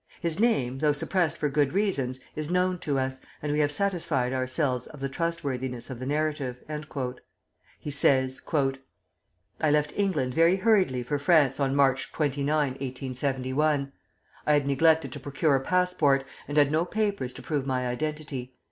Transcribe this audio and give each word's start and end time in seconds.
His 0.19 0.39
name, 0.39 0.79
though 0.79 0.93
suppressed 0.93 1.37
for 1.37 1.47
good 1.47 1.73
reasons, 1.73 2.19
is 2.35 2.49
known 2.49 2.79
to 2.79 2.97
us, 2.97 3.19
and 3.39 3.51
we 3.51 3.59
have 3.59 3.71
satisfied 3.71 4.33
ourselves 4.33 4.87
of 4.87 4.99
the 4.99 5.07
trustworthiness 5.07 5.91
of 5.91 5.99
the 5.99 6.07
narrative." 6.07 6.57
He 7.79 7.91
says: 7.91 8.41
"I 9.61 9.69
left 9.69 9.93
England 9.95 10.33
very 10.33 10.55
hurriedly 10.55 11.03
for 11.03 11.19
France 11.19 11.59
on 11.59 11.75
March 11.75 12.11
29, 12.13 12.49
1871. 12.69 13.91
I 14.47 14.53
had 14.53 14.65
neglected 14.65 15.11
to 15.11 15.19
procure 15.19 15.55
a 15.55 15.61
passport, 15.61 16.25
and 16.47 16.57
had 16.57 16.71
no 16.71 16.83
papers 16.83 17.31
to 17.33 17.43
prove 17.43 17.67
my 17.67 17.85
identity. 17.85 18.55